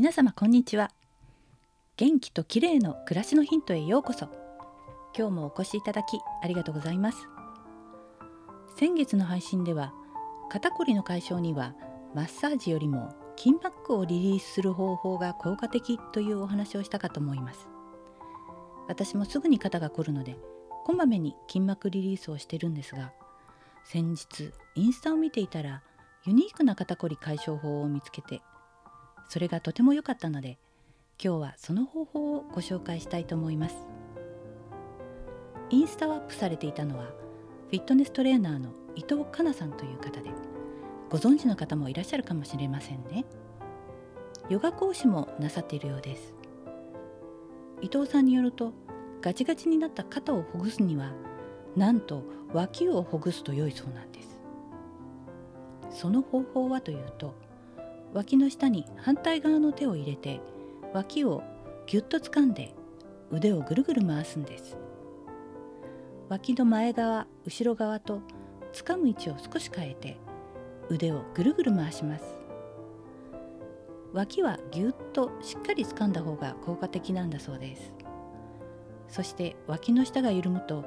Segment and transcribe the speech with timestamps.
[0.00, 0.90] 皆様こんにちは。
[1.98, 4.30] 元気と綺麗の暮らしのヒントへようこそ。
[5.14, 7.28] 今日もお越しいただきありがとうございます。
[8.78, 9.92] 先月の配信では
[10.48, 11.74] 肩こりの解消には
[12.14, 17.68] マッサージよりも筋膜をリリースする方法が効果的というお話をしたかと思います。
[18.88, 20.38] 私もすぐに肩が凝るので
[20.86, 23.12] こまめに筋膜リリースをしてるんですが
[23.84, 25.82] 先日インスタを見ていたら
[26.24, 28.40] ユニークな肩こり解消法を見つけて
[29.30, 30.58] それがとても良かったので
[31.22, 33.76] 今日はその方法をご紹介したいと思います。
[35.70, 40.30] インスタをアップされていたのはフィットネストレーナーの伊藤かなさんという方で
[41.10, 43.24] ご存知の方もいらっしゃるかもしれませんね。
[44.48, 46.34] ヨガ講師もなさっているようです。
[47.82, 48.72] 伊藤さんによると
[49.20, 51.12] ガチガチになった肩をほぐすには
[51.76, 54.40] なんと脇をほぐすと良いそうなんです。
[55.88, 57.48] その方法はというと
[58.12, 60.40] 脇の下に反対側の手を入れて
[60.92, 61.42] 脇を
[61.86, 62.74] ぎゅっと掴んで
[63.30, 64.76] 腕をぐるぐる回すんです。
[66.28, 68.22] 脇の前側後ろ側と
[68.72, 70.16] 掴む位置を少し変えて
[70.88, 72.24] 腕をぐるぐる回します。
[74.12, 77.92] 脇はぎゅっとしっかり掴んだ方が効果的なんだそうです。
[79.08, 80.84] そして脇の下が緩むと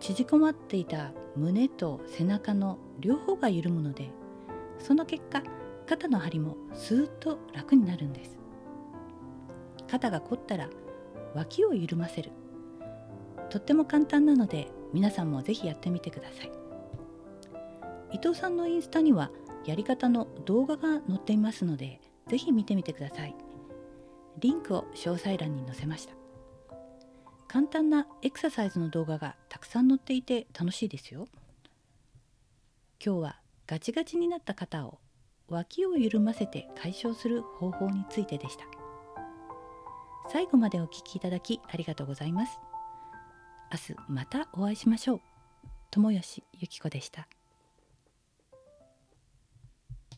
[0.00, 4.10] 縮こまっていた胸と背中の両方が緩むので
[4.78, 5.42] その結果
[5.86, 8.38] 肩の張りもスーッと楽になるんです。
[9.88, 10.68] 肩が凝ったら
[11.34, 12.32] 脇を緩ませる。
[13.50, 16.52] とっても簡単なので皆さんもぜひやってみてください。
[18.12, 19.30] 伊藤さんのインスタには
[19.64, 23.34] やり方の動画が載っていますのでぜひ見てみてください。
[24.38, 26.14] リンクを詳細欄に載せました。
[27.48, 31.26] 簡単なエクササイズの動画がたくさん載っていて楽しいですよ。
[33.04, 34.98] 今日はガチガチになった肩を
[35.48, 38.64] 脇を緩ませて解消する方法についてでした。
[40.28, 42.58] 最後までお聞きいただきありがとうございます。
[43.72, 45.20] 明日またお会いしましょう。
[45.90, 47.28] 友吉ゆき子でした。